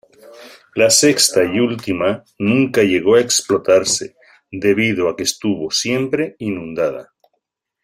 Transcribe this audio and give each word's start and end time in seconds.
La 0.73 0.89
sexta, 0.89 1.43
y 1.43 1.59
última, 1.59 2.23
nunca 2.39 2.81
llegó 2.81 3.13
a 3.13 3.19
explotarse 3.19 4.15
debido 4.51 5.07
a 5.07 5.15
que 5.15 5.21
estuvo 5.21 5.69
siempre 5.69 6.35
inundada. 6.39 7.13